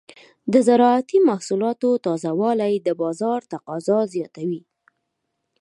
د 0.53 0.55
زراعتي 0.67 1.17
محصولاتو 1.29 1.89
تازه 2.05 2.31
والي 2.41 2.73
د 2.87 2.89
بازار 3.01 3.39
تقاضا 3.53 3.99
زیاتوي. 4.13 4.61